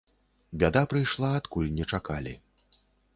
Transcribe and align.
Бяда 0.61 0.81
прыйшла 0.93 1.29
адкуль 1.41 1.69
не 1.77 1.85
чакалі. 1.91 2.33